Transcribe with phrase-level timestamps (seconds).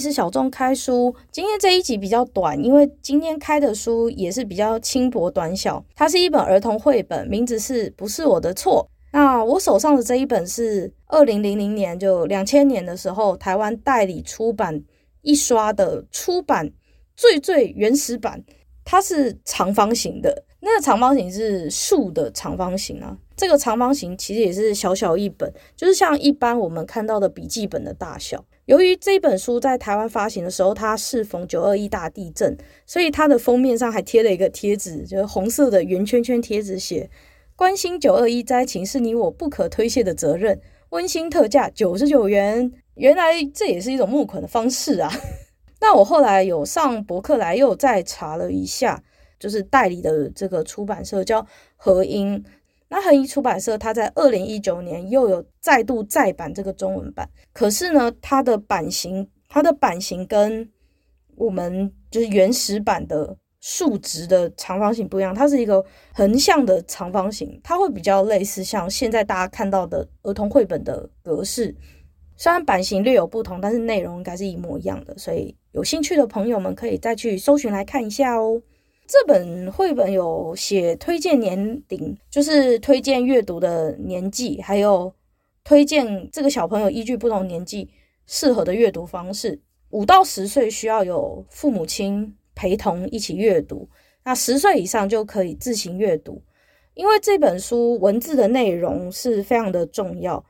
[0.00, 1.14] 是小众开书。
[1.30, 5.84] 今天这一集比较短，因为今天开的书也是比较轻薄短小。
[5.94, 8.88] 它是一本儿童绘本，名字是不是我的错？
[9.12, 14.82] 那我手上的这一本是二零零零年，就两千年的时候，台湾代理出版
[15.22, 16.72] 一刷的出版
[17.14, 18.42] 最最原始版。
[18.82, 23.16] 它是长方形的，那个长方形是竖的长方形啊。
[23.36, 28.44] 这个长方形其实也是小小一本，就是像一般我们看到的笔记本的大小。
[28.70, 37.10] 由于这本书在台湾发行的时候，它适逢九二一大地震，所以它的封面上还贴了一个贴纸，就是红色的圆圈圈贴纸，写
[37.56, 42.70] “关心九二一灾情是你我不可推卸的责任”，温馨特价九十九元。
[42.94, 45.10] 原来这也是一种募款的方式啊！
[45.82, 49.02] 那我后来有上博客来，又再查了一下，
[49.40, 51.44] 就是代理的这个出版社叫
[51.74, 52.44] 合音。
[52.92, 60.68] 那恒一出版社，它在二零一九年又有再度再版这个中文版，可是呢，它的版型，它的版型跟
[61.36, 65.82] 我们就是原始版的竖直的长方形不一样，它是一个
[66.12, 71.72] 横向的长方形，它会比较类似像现在大家看到的儿童绘本的格式，
[72.36, 78.60] 虽然版型略有不同，但是内容应该是一模一样的，所以有兴趣的朋友们可以再去搜寻来看一下哦。
[79.10, 85.12] 这本绘本有写推荐年龄，就是推荐阅读的年纪，还有
[85.64, 87.90] 推荐这个小朋友依据不同年纪
[88.26, 89.60] 适合的阅读方式。
[89.88, 93.88] 五到十岁需要有父母亲陪同一起阅读，
[94.22, 96.40] 那十岁以上就可以自行阅读。
[96.94, 100.44] 因为这本书文字的内容是非常的重要，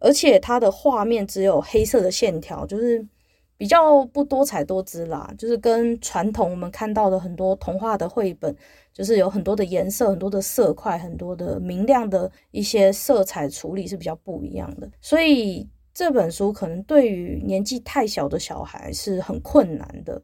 [0.00, 3.06] 而且它的画面只有黑色的线条，就是。
[3.60, 8.56] 比较不多彩多姿啦，就是跟传统我们看到的很多童话的绘本，
[8.90, 14.90] 就是有很多的颜色、很多的色块、很多的明亮的一些色彩处理是比较不一样的。
[15.02, 20.14] 所以这本书可能对于年纪太小的小孩是很困难的。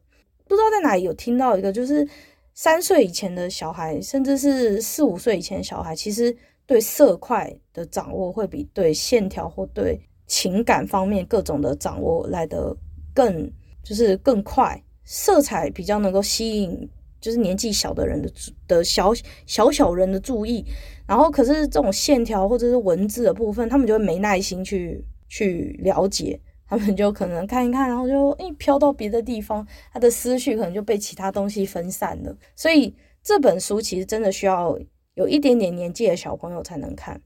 [0.47, 2.07] 不知道在哪里有听到一个，就是
[2.55, 12.75] 三岁以前的小孩，甚至是四五岁以前的小孩，其实对色块的掌握会比对线条或对情感方面各种的掌握来得。
[13.17, 13.51] 更
[13.81, 16.87] 就是更快，色彩比较能够吸引，
[17.19, 18.31] 就是年纪小的人的
[18.67, 19.11] 的小
[19.47, 20.63] 小小人的注意。
[21.07, 32.37] 然后，可是这种线条或者是文字的部分，他们就会没耐心去去了解，他们就可能看一看，然后就诶飘到别的地方，他的思绪可能就被其他东西分散了。
[32.55, 34.77] 所以这本书其实真的需要
[35.15, 37.19] 有一点点年纪的小朋友才能看。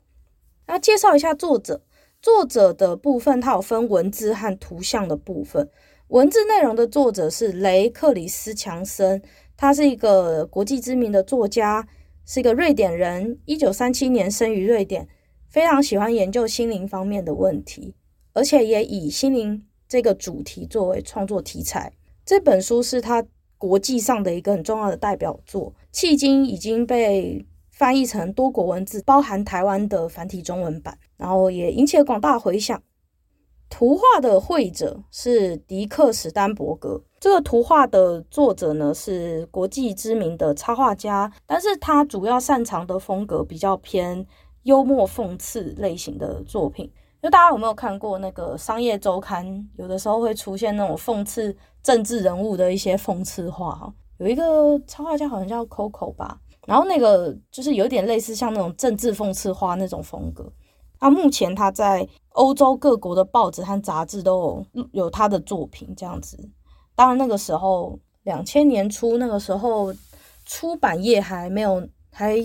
[0.68, 1.82] 那介绍一下作者。
[2.22, 5.68] 作者的部分，它有分文字和图像的部分。
[6.10, 9.22] 文字内容的作者是雷克里斯强森，
[9.56, 11.88] 他是一个国际知名的作家，
[12.26, 15.08] 是一个瑞典人，一九三七年生于瑞典，
[15.50, 17.96] 非常喜欢研究心灵方面的问题，
[18.34, 21.94] 而且也以心灵这个主题作为创作题材。
[22.26, 23.26] 这本书是他
[23.58, 27.46] 国际上的一个很重要的代表作，迄今已经被
[27.82, 30.96] 翻译成多国文字，包含台湾的繁体中文版。
[31.18, 32.80] 然后也引起了广大回响。
[33.72, 44.24] 图画的绘者是迪克史丹伯格，这个图画的作者呢是国际知名的插画家，但是他主要擅长的风格比较偏
[44.62, 46.92] 幽默讽刺类型的作品。
[47.20, 49.68] 就大家有没有看过那个商业周刊？
[49.78, 60.52] 有的时候会出现那种讽刺政治人物的一些讽刺画，有一个插画家好像叫 Coco 吧，然后那个就是有点类似像那种政治讽刺画那种风格。
[61.00, 66.38] 那目前他在欧洲各国的报纸和杂志都有有他的作品，这样子。
[66.94, 69.92] 当然那个时候，两千年初那个时候，
[70.46, 72.38] 出版业还没有，还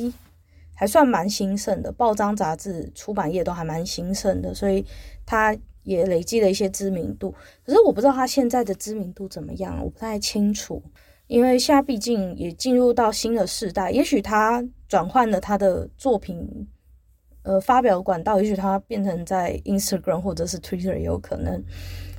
[0.75, 4.83] 还算蛮兴盛的，报章杂志出版业都还蛮兴盛的，所以
[5.27, 7.35] 他也累积了一些知名度。
[7.65, 10.83] 可是我不知道他现在的知名度怎么样，我不太清楚，
[11.27, 16.69] 因为现在毕竟也进入到新的世代，也许他转换了他的作品。
[17.49, 21.63] 呃，发表管道，也许他变成在 Instagram 或者是 Twitter 也有可能，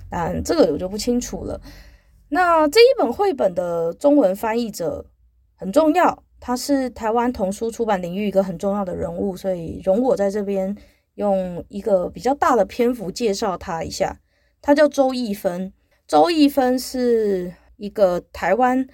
[0.09, 1.59] 但这个我就不清楚了。
[2.29, 5.05] 那这一本绘本的中文翻译者
[5.55, 10.73] 很重要，他是台湾童书出版领域一个很重要的人物，所以容我在这边
[11.15, 14.21] 用一个比较大的篇幅介绍他一下。
[14.61, 15.73] 他叫周逸芬，
[16.07, 18.85] 周逸芬是一个台湾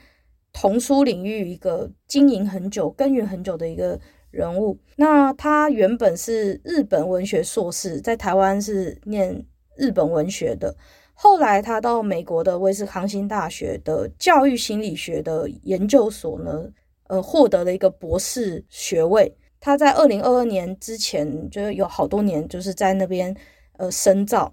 [0.54, 4.00] 童书领域一个经营很久、耕耘很久的一个。
[4.34, 9.46] 人物，那他原本是日本文学硕士，在台湾是念
[9.76, 10.76] 日本文学的。
[11.14, 16.68] 后来他到美国的威斯康星大学的教育心理学的研究所呢，
[17.10, 19.32] 呃，获得了一个博士学位。
[19.60, 23.38] 他在二零二二年之前，就有好多年就是在那边
[23.78, 24.52] 呃深造。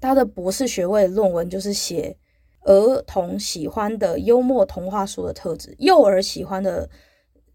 [0.00, 2.16] 他的博士学位论文就是写
[2.64, 6.88] 儿童喜欢的幽默童话书的特质，幼儿喜欢的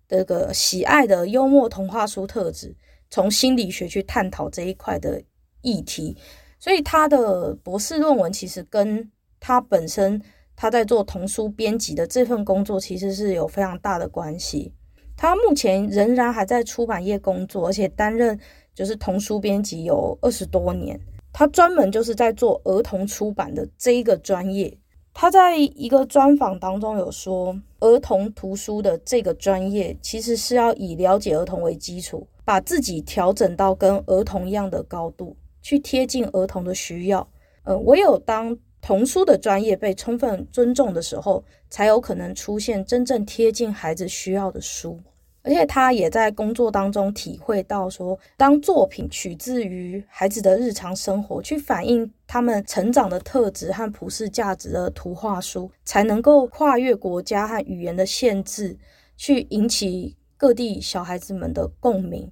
[0.07, 2.75] 这个喜爱的幽默童话书特质，
[3.09, 5.21] 从心理学去探讨这一块的
[5.61, 6.15] 议题。
[6.59, 9.09] 所以他的博士论文其实跟
[9.39, 10.21] 他本身
[10.55, 14.73] 他在做童书编辑的这份工作其实是有非常大的关系。
[15.15, 18.39] 他目前仍然还在出版业工作，而且担任
[18.73, 20.99] 就是童书编辑有二十多年。
[21.31, 24.77] 他专门就是在做儿童出版的这一个专业。
[25.13, 37.27] 他在一个专访当中有说，儿童图书的这个专业其实是要以了解儿童为基础，把自己调整到跟儿童一样的高度，去贴近儿童的需要。
[37.63, 44.99] 呃，唯有当童书的专业被充分尊重的时候，才有可能出现真正贴近孩子需要的书。
[45.41, 58.77] 而且他也在工作当中体会到说，当作品取自于孩子的日常生活，去反映他们成长的特质和普世价值的图画书，才能够跨越国家和语言的限制，
[59.15, 62.29] 去引起各地小孩子们的共鸣。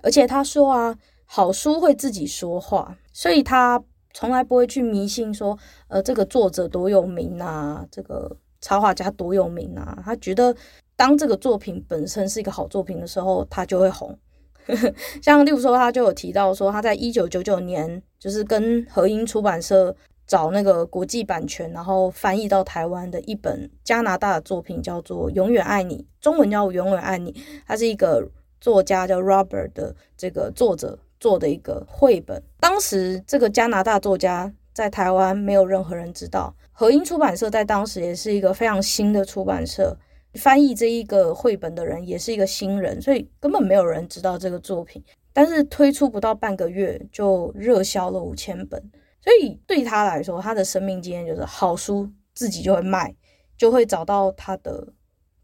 [0.00, 3.82] 而且他说啊，好书会自己说话，所以他
[4.14, 5.58] 从来不会去迷信说，
[5.88, 10.54] 呃，这个作者多有名啊，这个插画家多有名啊，他觉得。
[10.98, 14.18] 当这个作品本身是一个好作品的时候，它就会红。
[15.22, 19.94] 像例如说，他就有提到说，他在一九九九年就是跟和英出版社
[20.26, 27.32] 找那个国际版权，然后翻译到台湾的一本加拿大的作品，叫做《永远爱你》，中文叫《永远爱你》。
[27.64, 28.28] 它是一个
[28.60, 32.42] 作家叫 Robert 的这个作者做的一个绘本。
[32.58, 39.96] 当时这个加拿大作家在台湾没有任何人知道，和英出版社在当时也是一个非常新的出版社。
[40.38, 45.04] 翻译这一个绘本的人也是一个新人，所以根本没有人知道这个作品。
[45.32, 48.80] 但是推出不到半个月就热销了五千本，
[49.22, 53.14] 所以对他来说，他的生命经验就是好书自己就会卖，
[53.56, 54.88] 就会找到他的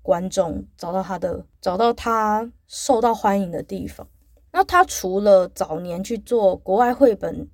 [0.02, 4.08] 观众，找到他的，找到他受到欢迎的地方。
[4.50, 7.49] 那他除了早年去做国外绘本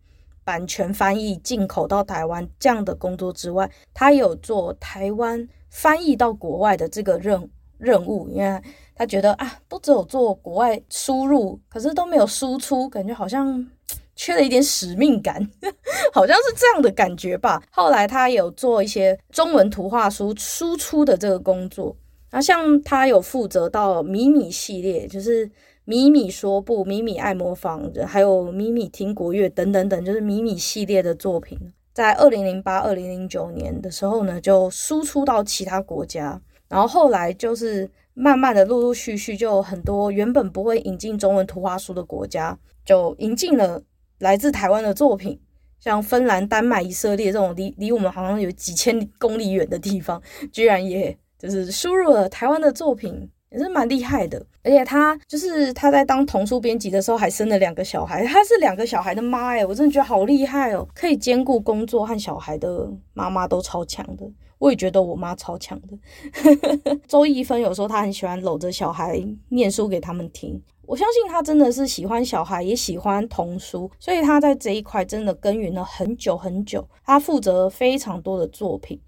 [0.44, 5.48] 版权翻译、进口到台湾这样的工作之外，他有做台湾。
[5.70, 8.60] 翻译到国外的这个任任务，因为
[8.94, 13.66] 他觉得啊，都只有做国外输入，可是都没有输出，感觉好像
[14.14, 15.48] 缺了一点使命感，
[16.12, 17.62] 好像是这样的感觉吧。
[17.70, 21.96] 后来他有做一些中文图画书输出的这个工作，
[22.30, 25.50] 啊，像他有负责到米米系列，就是
[25.86, 31.58] 米米说不，米米爱模仿，还有米米听国乐等等等，就是米米系列的作品。
[31.92, 43.82] 在二零零八、二零零九年的时候呢，就输出到其他国家，然后后来就是慢慢的、陆陆续续，就很多原本不会引进中文图画书的国家，就引进了
[44.20, 45.40] 来自台湾的作品，
[45.80, 50.22] 像芬兰、丹麦、以色列这种离离我们好像有几千公里远的地方，
[50.52, 53.28] 居然也就是输入了台湾的作品。
[53.50, 64.24] 也是蛮厉害的，而且他就是他在当童书编辑的时候还生了两个小孩，他是两个小孩的妈哎，我真的觉得好厉害哦，可以兼顾工作和小孩的妈妈都超强的，
[64.58, 66.98] 我也觉得我妈超强的。
[67.08, 79.00] 周一芬有时候她很喜欢搂着小孩念书给他们听，我相信他真的是喜欢小孩，也喜欢童书，所以他在这一块真的耕耘了很久很久，他负责非常多的作品。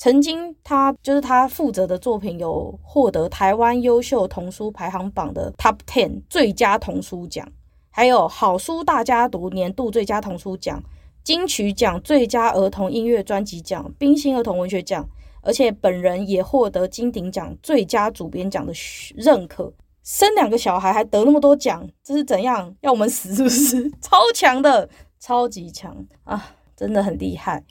[0.00, 7.46] 曾经，他就是他负责的作品有获得台湾优秀童书排行榜的 Top Ten 最佳童书奖，
[7.90, 10.82] 还有好书大家读年度最佳童书奖、
[11.22, 15.06] 金曲奖最佳儿童音乐专辑奖、冰心儿童文学奖，
[15.42, 18.72] 而且本人也获得金鼎奖最佳主编奖的
[19.14, 19.70] 认可。
[20.02, 22.74] 生两个小孩还得那么多奖，这是怎样？
[22.80, 23.90] 要我们死是不是？
[24.00, 24.88] 超强的，
[25.18, 27.62] 超级强啊，真的很厉害。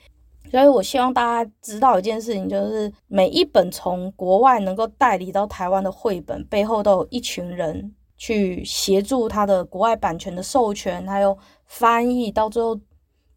[0.50, 12.80] 所以我希望大家知道一件事情，就是每一本从国外能够代理到台湾的绘本，背后都有一群人去协助他的国外版权的授权，还有翻译，到最后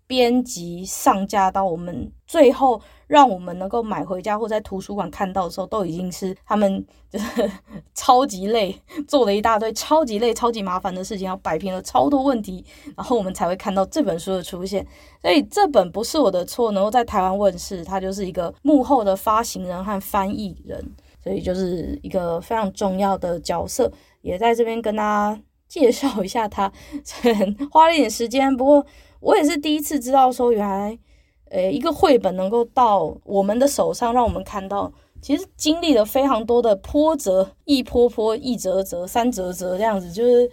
[0.07, 2.81] 编辑上架到我们最后。
[3.13, 7.51] 让我们能够买回家或在图书馆看到的时候，都已经是他们就是
[7.93, 8.75] 超级累，
[9.07, 12.65] 做了一大堆超级累、超级麻烦的事情，要摆平了超多问题，
[12.97, 14.87] 然后我们才会看到这本书的出现。
[15.21, 20.83] 所以这本不是我的错，能够在台湾问世，他就是一个幕后的发行人和翻译人，
[21.23, 23.93] 所以就是一个非常重要的角色，
[24.23, 25.39] 也在这边跟大家
[25.69, 26.73] 介绍一下他。
[27.05, 28.87] 虽然花了一点时间，不过
[29.21, 30.99] 我也是第一次知道说原来。
[31.53, 34.91] 诶，一个绘本能够到我们的手上，让我们看到，
[35.21, 40.51] 其实经历了非常多的波折，一波波，一折折，三折折这样子，就是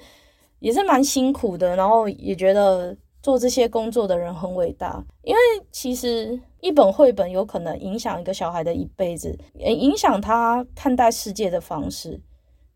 [0.59, 1.73] 也是蛮辛苦的。
[1.77, 5.39] 然后也觉得做这些工作的人很伟大，因为
[5.71, 12.19] 其实一本绘本有可能影响一个小孩的一辈子，也影响他看待世界的方式，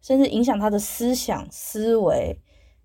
[0.01, 2.39] 甚至影响他的思想思维，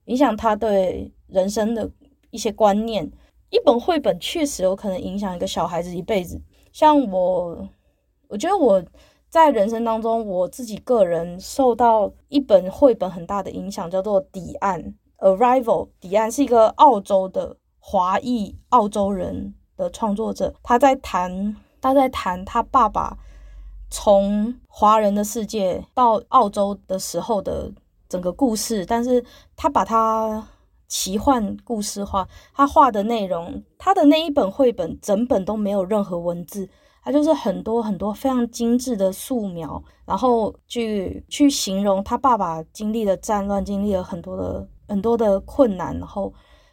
[0.07, 1.89] 影响他对人生的
[2.33, 3.09] 一些观念。
[3.51, 6.41] 一本绘本确实有可能影响一个小孩子一辈子。
[6.73, 7.69] 像我，
[8.29, 8.83] 我觉得我
[9.29, 14.83] 在人生当中，我自己个人受到一本绘本很大的影响，叫做《彼岸》。
[15.19, 23.19] Arrival，彼岸是一个澳洲的华裔澳洲人的创作者，他在谈他在谈他爸爸
[23.91, 27.73] 从华人的世界到澳洲的时候的
[28.09, 29.25] 整个故事，但是
[29.57, 30.47] 他把他
[30.89, 36.69] 奇幻故事画，他画的内容，他的那一本绘本整本都没有任何文字，
[37.05, 44.69] 他就是很多很多非常精致的素描，然后去去形容他爸爸经历了战乱，经历了很多的。
[44.91, 46.33] 很多的困难，然后，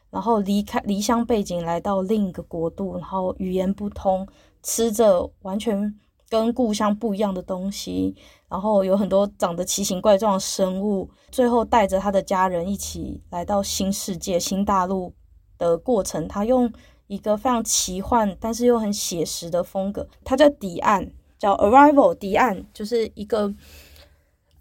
[0.09, 4.25] 然后离开离乡背景，来到另一个国度，然后语言不通，
[4.63, 5.93] 吃着完全
[6.29, 8.15] 跟故乡不一样的东西，
[8.49, 15.13] 然后有很多长得奇形怪状的生物，最后带着他的家人一起来到新世界、新大陆
[15.57, 16.71] 的过程，他用
[17.07, 23.53] 一个非常奇幻，但是又很写实的风格，他叫抵岸，叫 Arrival，抵岸就是一个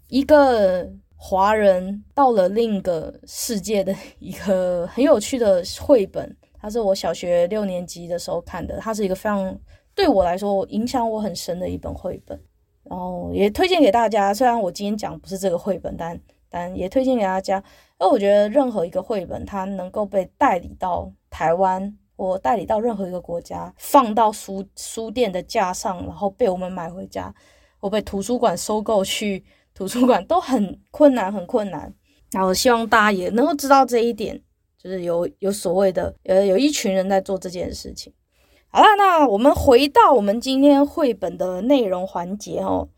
[0.09, 0.91] 一个。
[1.17, 9.57] 华人到了另一个世界的 一个很有趣的绘本，它是我小学六年级的时候看的，它是一个非常
[9.95, 12.39] 对我来说影响我很深的一本绘本，
[12.83, 14.33] 然后也推荐给大家。
[14.33, 17.57] 虽然我今天讲不是这个绘本，但但也推荐给大家。
[17.99, 27.33] 因为我觉得任何一个绘本，它能够被代理到台湾或代理到任何一个国家，放到书书店的架上，然后被我们买回家，
[27.79, 29.43] 或被图书馆收购去。
[29.73, 31.93] 图书馆都很困难，很困难。
[32.31, 34.41] 然后希望大家也能够知道这一点，
[34.77, 38.13] 就是有有所谓的，呃，有一群人在做这件事情。
[38.75, 42.89] 好了，那我们回到我们今天绘本的内容环节哦。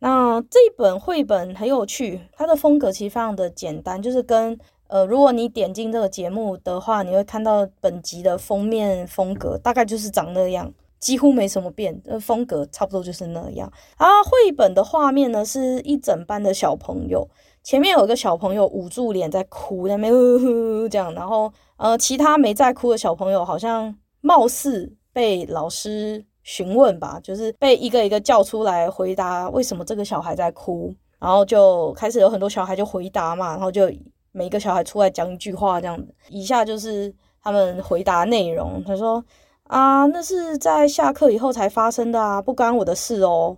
[0.00, 10.70] 那这本绘本很有趣，它的风格其实非常的简单，就是跟呃，如果你点进这个节目的话，你会看到本集的封面风格，大概就是长那样。
[11.00, 13.72] 几乎没什么变，呃，风格差不多就是那样。
[13.96, 17.26] 啊，绘本的画面呢，是一整班的小朋友，
[17.62, 33.90] 前面有一个小朋友捂住脸在哭，在那边呵呵这样，然后呃，其他没在哭的小朋友好像貌似被老师询问吧，就是被一个一个叫出来回答为什么这个小孩在哭，然后就开始有很多小孩就回答嘛，然后就
[34.32, 36.14] 每一个小孩出来讲一句话这样子。
[36.28, 39.24] 以下就是他们回答内容，他说。
[39.68, 43.56] 啊，那是在下课以后才发生的啊，不关我的事哦。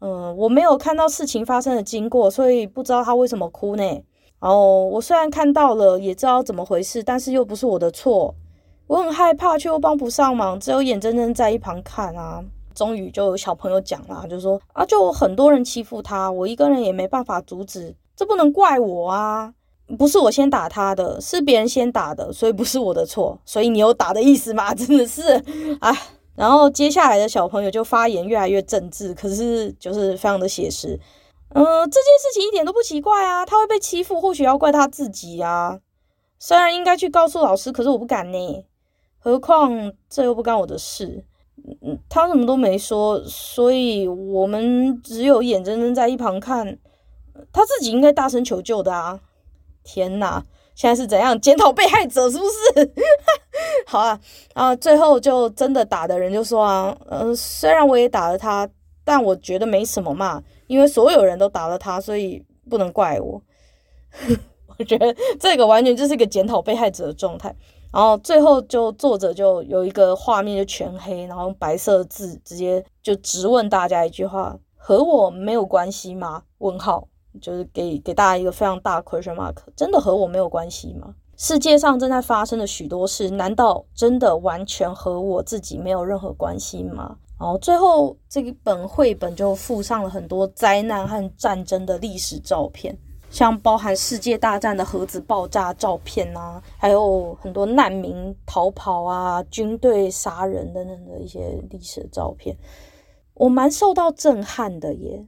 [0.00, 3.82] 嗯，我没有看到事情发生的经过，所以不知道他为什么哭呢。
[4.38, 8.34] 然后我虽然看到了，也知道怎么回事，但是又不是我的错。
[8.90, 12.42] 我很害怕，却又帮不上忙，只有眼睁睁在一旁看啊。
[12.74, 19.54] 终于就有小朋友讲了，就说啊，就很多人欺负他，我一个人也没办法阻止，这不能怪我啊。
[19.96, 23.38] 不是我先打他的，是别人先打的，所以不是我的错。
[23.44, 24.74] 所以你有打的意思吗？
[24.74, 25.40] 真的是
[25.78, 25.96] 啊。
[26.34, 30.98] 然后接下来的小朋友就发言越来越政治，可是就是非常的写实。
[31.50, 33.46] 嗯、这件事情一点都不奇怪啊。
[33.46, 35.78] 他会被欺负，或许要怪他自己啊。
[36.40, 38.64] 虽然应该去告诉老师，可是我不敢呢。
[39.20, 41.24] 何况这又不干我的事。
[41.82, 46.78] 嗯，他什么都没说，所以我们只有眼睁睁在一旁看。
[47.52, 49.20] 他自己应该大声求救的啊。
[49.82, 50.42] 天呐，
[50.74, 52.92] 现在是怎样检讨被害者是不是？
[53.86, 54.18] 好啊，
[54.54, 58.68] 然后最后就真的打的人就说啊，嗯、呃，虽然我也打了他，
[59.04, 63.42] 但我觉得没什么嘛，因为所有人都打了他，所以不能怪我。
[64.78, 67.54] 我觉得这个完全就是一个检讨被害者的状态。
[67.92, 76.42] 然后最后就作者就有一个画面就全黑，然后用白色字直接就直问大家一句话：和我没有关系吗？
[76.58, 77.06] 问号。
[77.40, 81.14] 就是给给大家一个非常大 question mark，真的和我没有关系吗？
[81.36, 87.18] 世界上正在发生的许多事，难道真的完全和我自己没有任何关系吗？
[87.38, 92.98] 然后最后这一本绘本就附上了很多灾难和战争的历史照片，
[93.30, 102.56] 像包含世界大战的盒子爆炸照片啊，还有很多难民逃跑啊、军队杀人等等的一些历史照片，
[103.34, 105.26] 我蛮受到震撼的耶。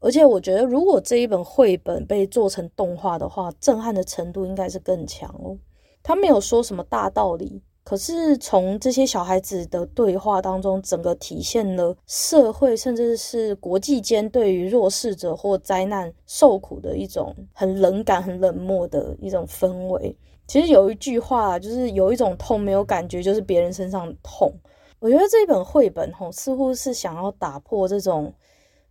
[0.00, 5.56] 而且我觉得，如果这一本绘本被做成动画的话，震撼的程度应该是更强哦。
[6.02, 20.16] 他没有说什么大道理，可是从这些小孩子的对话当中，整个体现了社会甚至是国际间对于弱势者或灾难受苦的一种很冷感、很冷漠的一种氛围。
[20.46, 24.52] 其实有一句话，就是有一种痛没有感觉，就是别人身上痛。
[25.00, 28.32] 我觉得这一本绘本吼，似乎是想要打破这种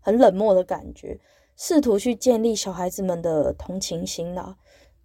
[0.01, 1.17] 很冷漠的感觉，
[1.55, 4.57] 试图去建立小孩子们的同情心啦。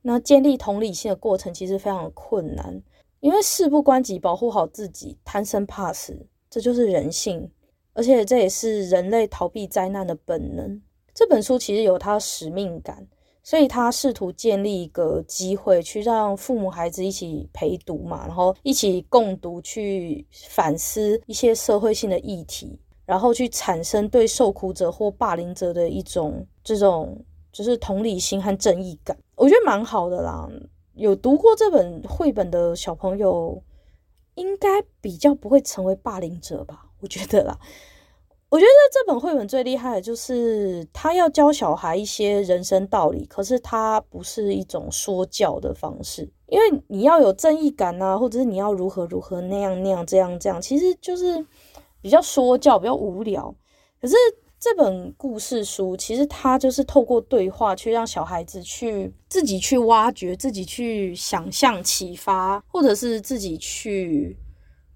[0.02, 2.82] 那建立同理心的过程其实非常困难。
[3.26, 6.16] 因为事不关己，保护好自己，贪生怕死，
[6.49, 7.50] 这就是人性，
[7.92, 10.80] 而且这也是人类逃避灾难的本能。
[11.12, 13.04] 这本书其实有它使命感，
[13.42, 29.18] 所以他试图建立一个机会，去让父母孩子一起陪读嘛，然后一起共读，去反思一些社会性的议题，然后去产生对受苦者或霸凌者的一种这种就是同理心和正义感。
[29.35, 30.49] 我觉得蛮好的啦。
[30.96, 33.62] 有读过这本绘本的小朋友，
[34.34, 36.86] 应该比较不会成为霸凌者吧？
[37.00, 37.58] 我觉得啦，
[38.48, 51.44] 我觉得这本绘本最厉害的就是他要教小孩一些人生道理，可是他不是一种说教的方式，因为你要有正义感啊，或者是你要如何如何那样那样这样这样，其实就是
[52.00, 53.54] 比较说教，比较无聊。
[54.00, 54.16] 可是。
[54.68, 64.37] 这本故事书其实它就是透过对话去让小孩子去自己去挖掘、自己去想象、启发，或者是自己去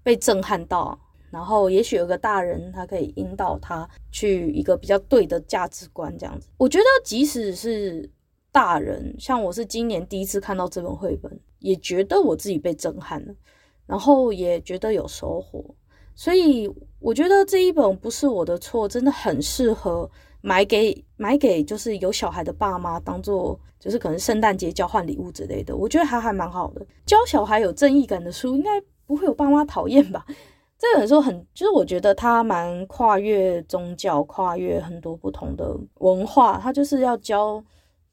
[0.03, 0.99] 被震撼到。
[1.29, 6.49] 然后也许有个大人他可以引导他去一个比较对的价值观这样子。
[6.57, 8.11] 我觉得即使是
[8.51, 13.33] 大人，像我是今年第一次看到这本绘本，也觉得我自己被震撼了，
[13.85, 15.63] 然后也觉得有收获。
[16.13, 20.09] 所以我觉得这一本不是我的错，真的很适合
[20.41, 25.75] 买给买给就是有小孩的爸妈，当做就是可能圣诞节交换礼物之类的。
[25.75, 28.69] 我觉得还还蛮好的，教小孩有正义感的书，应该
[29.07, 30.25] 不会有爸妈讨厌吧？
[30.77, 37.63] 这本书很，就是我觉得它蛮跨越宗教，跨越很多不同的文化，它就是要教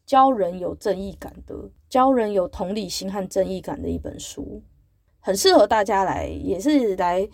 [0.06, 1.54] 教人有正义感的，
[1.88, 4.62] 教人有同理心和正义感的一本书，
[5.20, 7.28] 很适合大家来，也是来。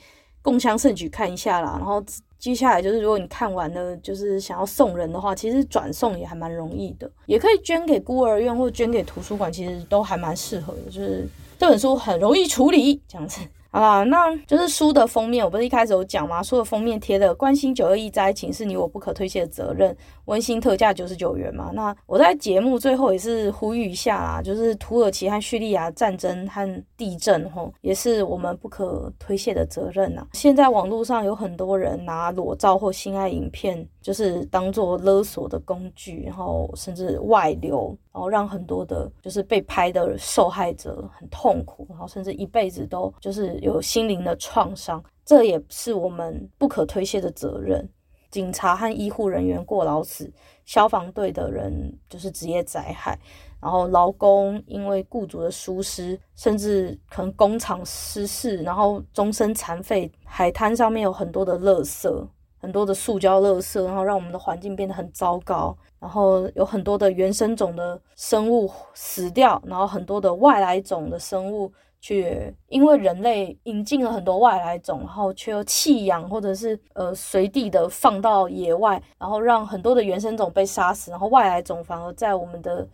[0.45, 2.05] 共襄盛举看一下啦，然后
[2.39, 11.27] 接下来就是如果你看完了，就是想要送人的话，其实转送也还蛮容易的，也可以捐给孤儿院或捐给图书馆，其实都还蛮适合的，就是
[11.59, 13.41] 这本书很容易处理，这样子。
[13.75, 16.41] 好啦，那就是书的封面，我不是一开始有讲吗？
[16.41, 21.73] 书的封面贴的“关心九二一灾情是你我不可推卸的责任”，温馨特价九十九元嘛。
[21.75, 30.25] 那我在节目最后也是呼吁一下啦，就是土耳其和叙利亚战争和地震吼，也是我们不可推卸的责任呐。
[30.35, 37.99] 现在网络上有很多人拿裸照或性爱影片，就是当做勒索的工具，然后甚至外流。
[38.15, 47.87] 然后让很多的，就是被拍的受害者很痛苦，然后甚至一辈子都就是有心灵的创伤，这也是我们不可推卸的责任。
[48.31, 50.33] 警察和医护人员过劳死，
[50.65, 53.19] 消防队的人就是职业灾害，
[53.61, 62.29] 然后劳工因为雇主的疏失，甚至可能工厂失事，然后终身残废，海滩上面有很多的垃圾。
[62.59, 65.77] 很多的塑胶垃圾，然后让我们的环境变得很糟糕。
[66.05, 82.87] 然后有很多的原生种的生物死掉，然后很多的外来种的生物却因为人类引进了很多外来种，然后却又弃养或者是呃随地的放到野外，然后让很多的原生种被杀死，然后外来种反而在我们的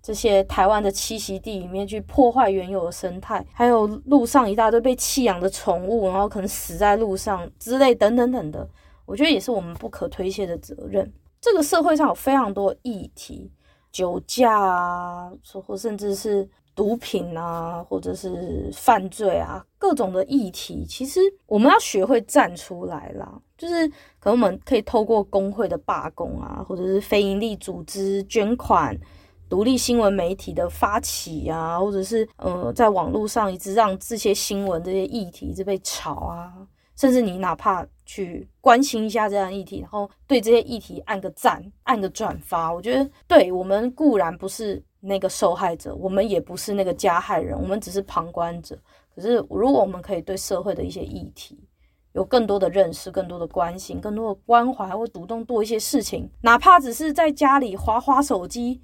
[0.00, 8.68] 这些台湾的栖息地里面去破坏原有的生态，还有路上一大堆被弃养的宠物，然后可能死在路上之类等等等的。
[9.06, 11.12] 我觉得也是我们不可推卸的责任。
[11.44, 13.52] 这个社会上有非常多议题，
[13.92, 15.30] 酒驾啊，
[15.66, 23.38] 或甚至是毒品啊，或者是犯罪啊，各种的议题，其实我们要学会站出来啦。
[23.58, 23.86] 就是
[24.18, 28.98] 可能我们可以透过工会的罢工啊，或者是非营利组织捐款、
[29.46, 36.66] 独立新闻媒体的发起啊，或者是呃，在网络上一直让这些新闻、这些议题一直被炒啊。
[36.96, 48.78] 甚至你哪怕去关心一下这样议题，然后对这些议题按个赞、按个转发，我觉得对我们固然不是那个受害者，我们也不是那个加害人，我们只是旁观者。
[49.14, 51.66] 可是如果我们可以对社会的一些议题
[52.12, 58.80] 有更多的认识、更多的关心、更多的关怀，或主动做一些事情，哪怕只是在家里划划手机，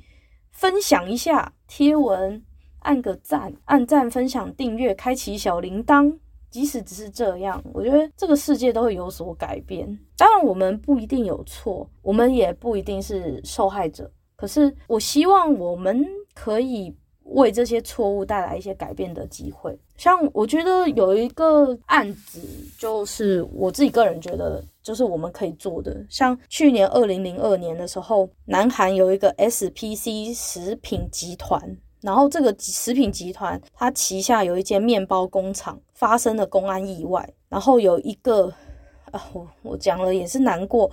[0.51, 2.43] 分享一下贴文，
[2.81, 6.19] 按个赞、按赞、分享、订阅、开启小铃铛。
[6.51, 9.87] 即使只是这样，我觉得这个世界都会有所改变。
[10.17, 14.11] 当然，我们不一定有错，我们也不一定是受害者。
[14.37, 19.79] 可是，我希望我们可以为这些错误带来一些改变的机会。
[19.97, 22.41] 像我觉得有一个案子，
[22.79, 26.05] 就是我自己个人觉得，就是我们可以做的。
[26.09, 38.53] 像去年二零零二年的时候，南韩有一个 SPC 食品集团，然后这个食品集团它旗下有一间面包工厂发生了公安意外，然后有一个
[39.11, 40.91] 啊，我我讲了也是难过。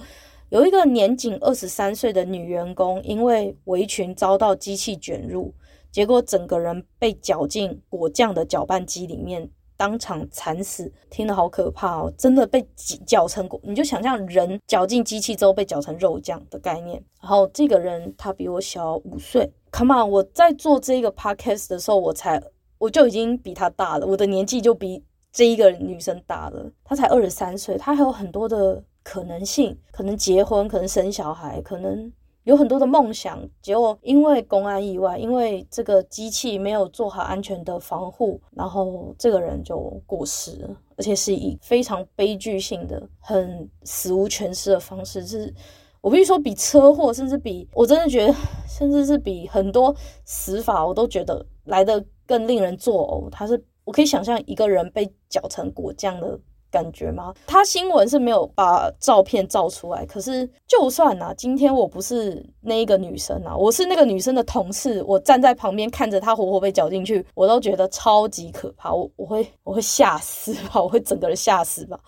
[0.49, 5.53] 有一个年仅二十三岁的女员工，因为围裙遭到机器卷入，
[5.91, 10.91] 结果整个人被绞进果酱的搅拌机里面，当场惨死。
[11.09, 12.11] 听得好可怕哦！
[12.17, 12.67] 真的被
[13.05, 17.01] 搅成，你就想象人搅进机器之后被搅成肉酱的概念。
[17.21, 20.09] 然后这个人他比我小五岁，Come on！
[20.09, 22.41] 我在做这个 podcast 的时候，我才
[22.79, 26.69] 我就已经比他大了，我的年纪就比这一个女生大了。
[26.83, 28.83] 她才二十三岁，她还有很多的。
[29.03, 32.11] 可能性，可能结婚，可能生小孩，可能
[32.47, 33.37] 有很多的梦想。
[33.61, 45.27] 结果因为公安意外，因为这个机器没有做好安全的防护，然后这个人就过世了，而且是以非常悲剧性的、很死无全尸的方式。
[45.27, 45.53] 是
[45.99, 48.33] 我必须说，比车祸，甚至比我真的觉得，
[48.65, 53.29] 甚至是比很多死法，我都觉得来得更令人作呕。
[53.29, 56.39] 他是我可以想象一个人被搅成果酱的。
[56.69, 57.33] 感觉吗？
[57.45, 71.99] 他新闻是没有把照片照出来，可是就算啊，今天我不是那一个女生啊，我是那个女生的同事，我站在旁边看着她活活被搅进去，我都觉得超级可怕，我我会我会吓死吧， 我会整个人吓死吧。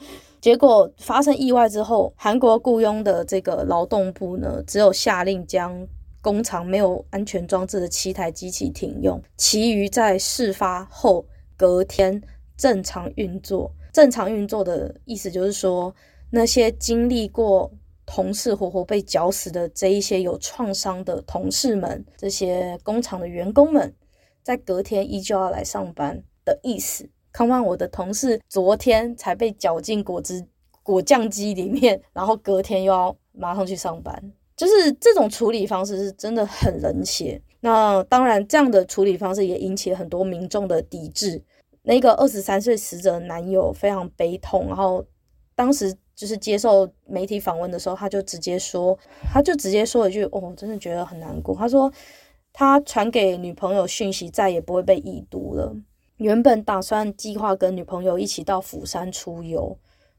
[0.41, 5.86] 结果发生意外之后，韩国雇佣的这个劳动部呢，只有下令将
[6.22, 11.26] 工厂没有安全装置的七台机器停用，其余在事发后
[11.58, 12.22] 隔天
[12.58, 13.72] 正常运作。
[13.91, 15.93] 正常运作的意思就是说，
[16.32, 17.71] 那些经历过
[18.06, 23.93] 同事活活被绞死的这一些有创伤的同事们，这些工厂的员工们，
[24.43, 27.10] 在隔天依旧要来上班的意思。
[27.32, 30.43] 看看我的同事昨天才被绞进果汁
[30.82, 37.39] 果酱机里面，然后隔天又要马上去上班，就是这种处理方式是真的很冷血。
[37.62, 41.39] 那当然，这样的处理方式也引起了很多民众的抵制。
[41.84, 45.06] 那个二十三岁死者的男友非常悲痛，然后
[45.56, 48.98] 当时就是接受媒体访问的时候，他就直接说，
[49.32, 51.92] 他就直接说一句：“哦，真的觉得很难过。”他说
[52.52, 55.76] 他传给女朋友讯息，再也不会被已读了。
[56.18, 59.78] 原本打算计划跟女朋友一起到釜山出游，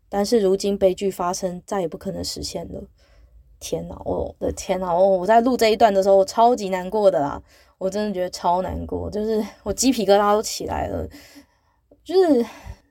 [0.08, 2.82] 但是如今悲剧发生，再也不可能实现了。
[3.58, 4.90] 天哪，我的天哪！
[4.94, 7.42] 哦，我在录这一段的时候，我超级难过的啦，
[7.76, 11.06] 我真的觉得超难过，就是我鸡皮疙瘩都起来了。
[12.04, 12.44] 就是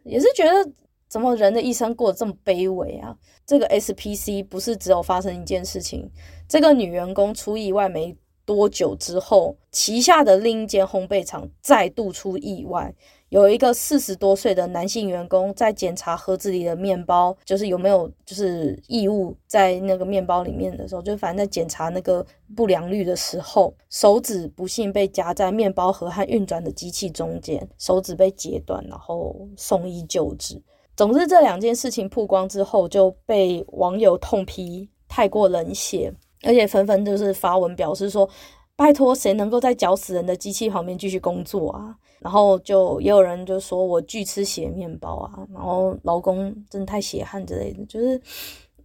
[0.03, 0.71] 也是觉得，
[1.07, 3.15] 怎么人的一生过得这么卑微啊？
[3.45, 6.09] 这个 SPC 不是只有发生一件事情，
[6.47, 8.15] 这个女员工出意外没
[8.49, 12.91] 多久之后，旗下的另一间烘焙厂再度出意外。
[13.29, 30.59] 有一个四十多岁的男性员工在检查盒子里的面包，就是有没有就是异物在那个面包里面的时候，就反正在检查那个不良率的时候，手指不幸被夹在面包盒和运转的机器中间，手指被截断，然后送医救治。
[30.95, 36.11] 总之，这两件事情曝光之后，就被网友痛批太过冷血，
[36.43, 38.29] 而且纷纷就是发文表示说。
[38.75, 41.93] 拜托，谁能够在绞死人的机器旁边继续工作啊？
[42.19, 47.85] 然后就也有人就说我拒吃血面包啊，然后劳工真的太血汗之类的。
[47.87, 48.21] 就是，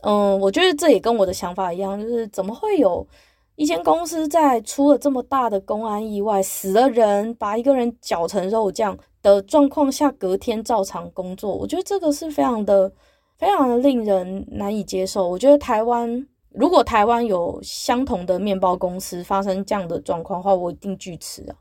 [0.03, 3.07] 嗯，我觉得这也跟我的想法一样，就是怎么会有
[3.55, 11.55] 一间公司在出了这么大的公安意外，死了人，把一个人搅成肉酱的状况下，隔天照常工作？
[11.55, 12.91] 我觉得这个是非常的、
[13.39, 15.29] 非常的令人难以接受。
[15.29, 16.27] 我觉得台湾。
[16.55, 21.57] 如果台湾有相同的面包公司发生这样的状况的话，我一定拒吃啊！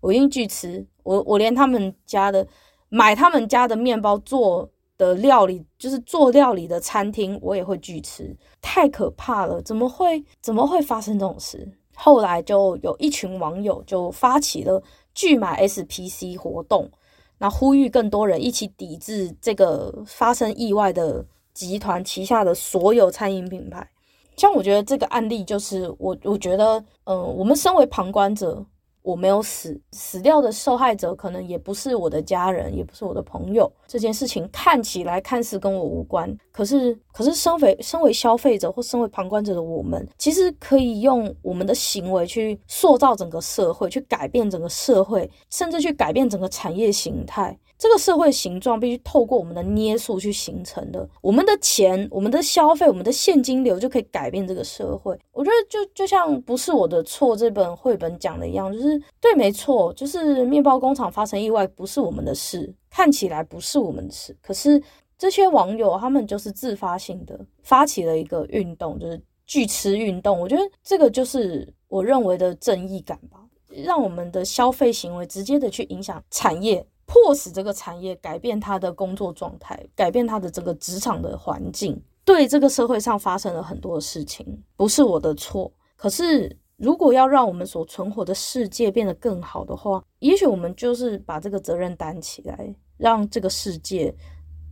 [0.00, 0.84] 我一定拒吃。
[1.04, 2.44] 我我连他们家的
[2.88, 8.36] 买他们家的面包做的料理，就是做料理的餐厅，我也会拒吃。
[8.60, 9.62] 太可怕了！
[9.62, 11.68] 怎么会怎么会发生这种事？
[11.94, 14.82] 后来就有一群网友就发起了
[15.14, 16.90] 拒买 SPC 活动，
[17.38, 21.24] 那呼吁更多人一起抵制这个发生意外的
[21.54, 23.88] 集团旗下的所有餐饮品牌。
[24.36, 28.64] 像我觉得这个案例就是我，我觉得，嗯、我们身为旁观者，
[29.02, 33.70] 我没有死，死掉的受害者可能也不是我的家人，也不是我的朋友。
[33.86, 47.58] 这件事情看起来看似跟我无关，可是，可是身为身为消费者或身为旁观者的我们，其实可以用我们的行为去塑造整个社会，去改变整个社会，甚至去改变整个产业形态。
[47.82, 51.04] 这个社会形状必须透过我们的捏塑去形成的。
[51.20, 55.18] 我们的钱、我们的消费、我们的现金流就可以改变这个社会。
[55.32, 64.36] 我觉得就就像《不是我的错》这本绘本讲的一样，就是对，没错，就是面包工厂发生意外不是我们的事，看起来不是我们的事。
[64.40, 64.80] 可是
[65.18, 70.38] 这些网友他们就是自发性的发起了一个运动，就是拒吃运动。
[70.40, 82.02] 我觉得这个就是我认为的正义感吧，让我们的消费行为直接的去影响产业，迫使这个产业改变它的工作状态，改变它的这个职场的环境。
[82.24, 85.70] 对这个社会上发生了很多事情，不是我的错。
[85.94, 94.14] 可是，如果要让我们所存活的世界变得更好的话，也许我们就是把这个责任担起来，让这个世界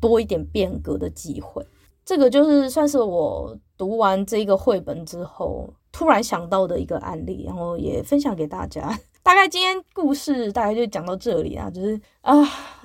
[0.00, 1.62] 多一点变革的机会。
[2.06, 8.98] 这个就是算是我读完这个绘本之后突然想到的一个案例，然后也分享给大家。
[9.22, 12.34] 大概今天故事大概就讲到这里啊，就是啊，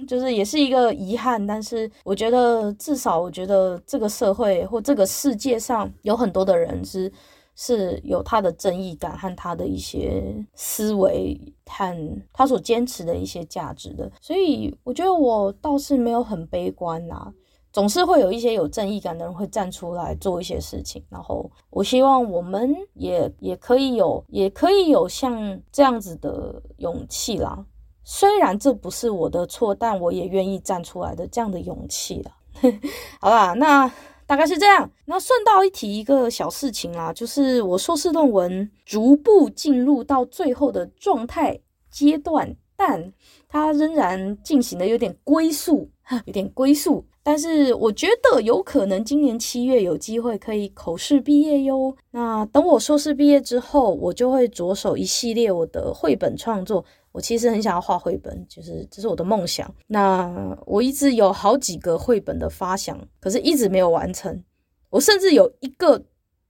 [0.08, 7.12] 就是也是一个遗憾，但是我觉得至少我觉得这个社会或这个世界上有很多的人是
[7.56, 17.34] 是有他的正义感和他的一些思维和他所坚持的一些价值的，所以我觉得我倒是没有很悲观啊。
[17.76, 27.66] 总是会有一些有正义感的人会站出来做一些事情，然后我希望我们也也可以有，也可以有像这样子的勇气啦。
[28.06, 32.32] 虽然这不是我的错，但我也愿意站出来的这样的勇气啦。
[33.20, 33.92] 好啦，那
[34.26, 34.90] 大概是这样。
[35.04, 41.60] 那顺道一提一个小事情啦，就是我硕士论文逐步进入到最后的状态
[41.92, 43.12] 阶段，但
[43.50, 45.90] 它仍然进行的有点龟速，
[46.24, 47.06] 有点龟速。
[47.28, 51.92] 但是我觉得有可能今年七月有机会可以口试毕业哟。
[52.12, 56.86] 那等我硕士毕业之后，我就会着手一系列我的绘本创作。
[57.12, 59.74] 我其实很想要画绘本，就是这是我的梦想。
[59.88, 64.44] 那我一直有好几个绘本的发想，可是一直没有完成。
[64.92, 66.00] 我甚至有一个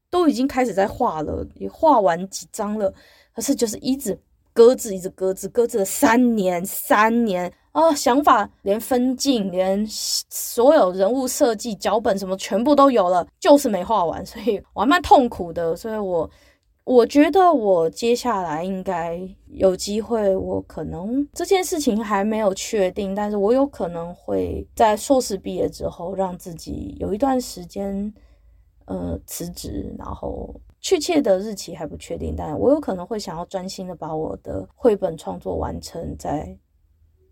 [0.09, 2.93] 都已经开始在画了，也画完几张了，
[3.33, 4.19] 可是就是一直
[4.51, 7.53] 搁置，一直搁置，搁置了三年，三年。
[7.75, 15.75] 哦，想法连分镜，连所有人物设计、脚本什么全部都有了，就是没画完，所以我还蛮痛苦的。
[15.75, 16.29] 所以我
[16.85, 28.13] 我觉得我接下来应该有机会，我可能这件事情还没有确定，但是我有可能会在硕士毕业之后，让自己有一段时间
[28.85, 36.57] 呃辞职，然后确切的日期还不确定，但我有可能会想要专心的把我的绘本创作完成，在。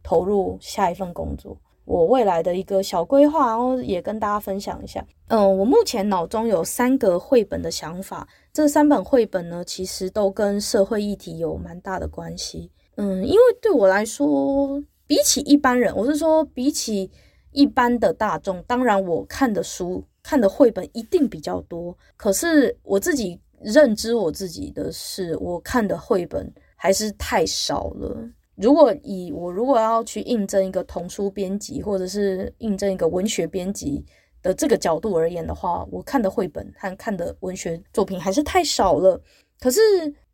[0.04, 5.04] 投入下一份工作，我未来的一个小规划，然后也跟大家分享一下。
[5.28, 12.70] 嗯，我目前脑中有三个绘本的想法，这三本绘本呢，其实都跟社会议题有蛮大的关系。
[12.98, 17.10] 嗯，因为对我来说，比起一般人，我是说比起
[17.52, 21.98] 一般的大众，当然我看的书、看的绘本一定比较多。
[22.16, 28.30] 可是我自己认知我自己的是，我看的绘本还是太少了。
[28.56, 34.06] 如果以我如果要去应征一个童书编辑，或者是应征一个文学编辑
[34.44, 39.20] 的这个角度而言的话，我看的绘本和看的文学作品还是太少了。
[39.60, 39.80] 可是，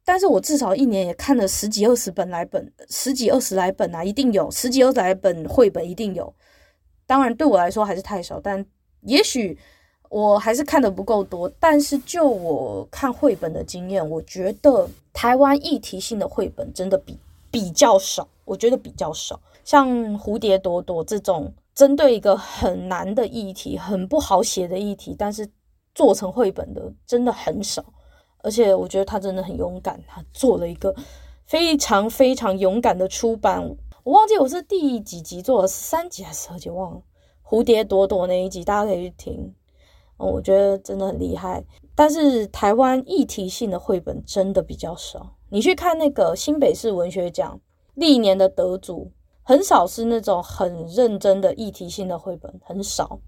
[0.04, 6.34] 但是我至少一年也看了十几二十本来本，十几二十来本啊，一定有十几二十来本绘本一定有。
[7.06, 8.66] 当然对我来说还是太少，但
[9.02, 9.58] 也许
[10.10, 11.50] 我还是看得不够多。
[11.58, 17.18] 但是就我看绘本的经验，我觉得台湾议题性的绘本真的比。
[17.52, 19.40] 比较少，我觉得比较少。
[19.64, 25.48] 像蝴蝶朵朵这种针对一个很难的议题、很不好写的议题，但是
[25.94, 27.84] 做成绘本的真的很少。
[28.42, 30.96] 而且我觉得他真的很勇敢，他做了一个
[31.46, 33.76] 非常非常勇敢的出版。
[34.04, 37.02] 我忘记我是第几集做了，三集还是二集忘了。
[37.44, 39.54] 蝴蝶朵朵那一集大家可以去听，
[40.18, 41.64] 我觉得真的很厉害。
[41.96, 45.36] 但是台湾议题性的绘本真的比较少。
[45.50, 47.60] 你去看那个新北市文学奖
[47.96, 53.20] 历年的得主，很少是那种很认真的议题性的绘本，很少。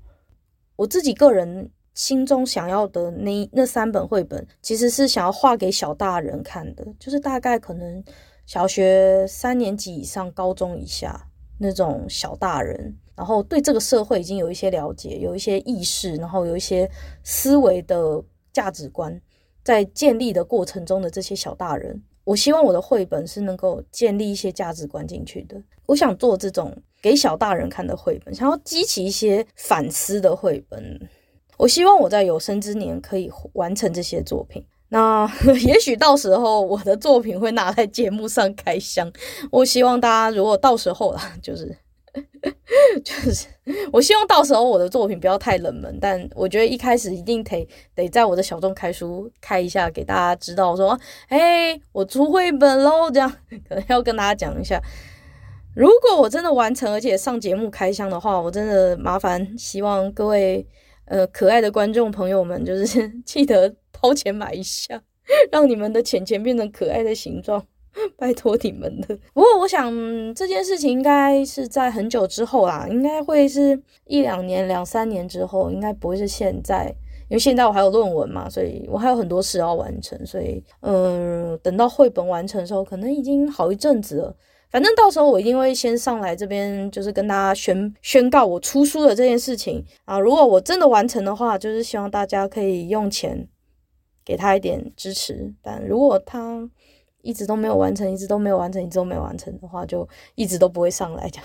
[0.76, 8.04] 我自己个人心中想要的那那三本绘本，其实是想要画给小大人看的，就是大概可能
[8.46, 16.90] 小学三年级以上、高中以下那种小大人，然后对这个社会已经有一些了解、有一些意识，然后有一些
[17.24, 19.20] 思维的价值观，
[19.64, 22.04] 在建立的过程中的这些小大人。
[22.24, 25.62] 我希望我的绘本是能够建立一些价值观进去的。
[25.88, 31.10] 我想做这种给小大人看的绘本，想要激起一些反思的绘本。
[31.58, 34.66] 我希望我在有生之年可以完成这些作品。
[34.90, 35.30] 那
[35.66, 39.12] 也许到时候我的作品会拿来节目上开箱。
[39.52, 41.76] 我希望大家如果到时候啦，就是
[43.06, 43.48] 就是
[43.92, 53.32] 我希望到时候我的作品不要太冷门，但我觉得一开始一定得得在我的小众开书开一下，给大家知道说，哎，我出绘本喽，这样
[53.70, 54.82] 可能要跟大家讲一下。
[55.76, 60.68] 如果我真的完成，而且上节目开箱的话，我真的麻烦希望各位
[61.06, 65.02] 呃可爱的观众朋友们，就是 记得掏钱买一下，
[65.52, 67.66] 让你们的钱钱变成可爱的形状。
[68.18, 69.18] 拜托你们了。
[69.34, 69.92] 不过我想
[70.34, 76.94] 这件事情应该是在很久之后啦，应该会是一两年、两三年之后，应该不会是现在，
[77.30, 84.36] 因为现在我还有论文嘛，所以我还有很多事要完成，所以嗯，等到绘本完成的时候，可能已经好一阵子了。
[84.70, 90.18] 反正到时候我一定会先上来这边，就是跟大家宣宣告我出书的这件事情啊。
[90.18, 93.46] 如果我真的完成的话，就是希望大家可以用钱
[94.24, 95.54] 给他一点支持。
[95.62, 96.70] 但如果他
[97.22, 101.44] 一直都没有完成，一直都没有完成，一直都没有完成的话，就一直都不会上来讲。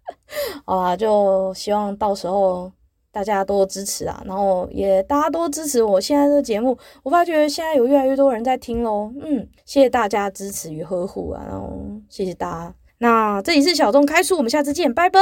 [0.64, 2.70] 好啦，就希望到时候
[3.10, 6.76] 大家多支持啊，然后也大家多支持我现在这个节目。
[7.02, 12.74] 我发觉现在有越来越多人在听喽，嗯，谢谢大家支持与呵护啊，然后谢谢大家。
[12.98, 15.20] 那这里是小众开书，我们下次见，拜拜。